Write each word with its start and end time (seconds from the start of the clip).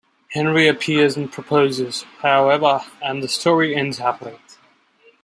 Henry 0.29 0.67
appears 0.67 1.15
and 1.15 1.31
proposes, 1.31 2.05
however, 2.21 2.81
and 3.03 3.21
the 3.21 3.27
story 3.27 3.75
ends 3.75 3.99
happily. 3.99 4.39